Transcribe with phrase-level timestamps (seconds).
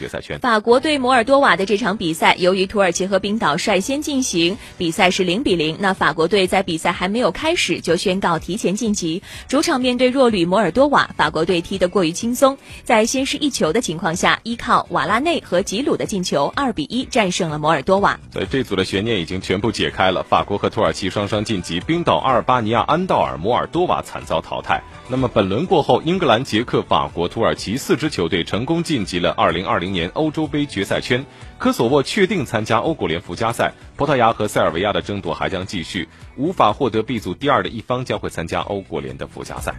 [0.00, 0.38] 决赛圈。
[0.38, 5.76] 法国对摩尔多瓦的这场比赛，由于土耳其和冰岛率先进行，比赛是零比零。
[5.78, 18.18] 那法国队在比赛还没有开始就宣告提前晋级，主场面对弱旅摩尔多瓦，法国队踢得过于轻松，在先失一球的情况下，依靠瓦拉内和吉鲁的进球，二比一战胜了摩尔多瓦。
[18.32, 24.82] 所以这组的悬念已经全部解开了，法国和土耳其双双晋级，冰岛、阿尔巴尼亚、安道尔、摩尔多瓦惨遭淘汰。
[25.08, 29.34] 那么本轮过后，英格兰、捷克、法国、土耳其四支球队成功晋级了
[29.92, 31.24] 年欧洲杯决赛圈。
[31.58, 36.08] 科索沃确定参加欧国联附加赛，葡萄牙和塞尔维亚的争夺还将继续。
[36.36, 39.74] 无法获得 B 组第二的一方将会参加欧国联的附加赛。